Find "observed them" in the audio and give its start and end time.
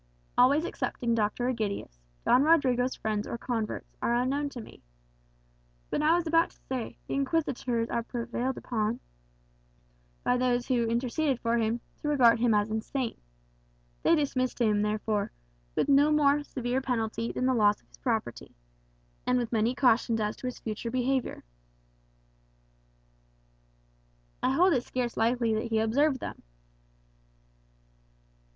25.77-26.41